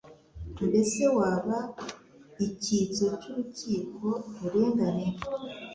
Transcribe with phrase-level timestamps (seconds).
[0.67, 1.57] Mbese waba
[2.45, 4.05] icyitso cy’urukiko
[4.39, 5.09] rurenganya